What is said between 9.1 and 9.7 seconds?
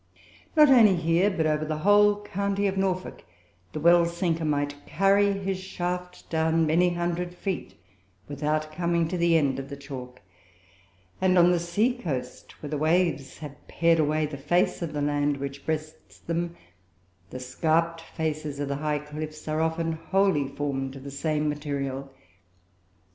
the end of